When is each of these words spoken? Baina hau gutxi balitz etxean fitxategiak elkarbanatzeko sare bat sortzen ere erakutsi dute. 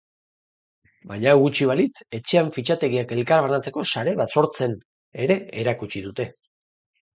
Baina 1.11 1.33
hau 1.33 1.41
gutxi 1.43 1.67
balitz 1.71 1.93
etxean 2.21 2.49
fitxategiak 2.57 3.13
elkarbanatzeko 3.19 3.85
sare 3.95 4.17
bat 4.23 4.35
sortzen 4.39 4.77
ere 5.29 5.41
erakutsi 5.67 6.05
dute. 6.11 6.31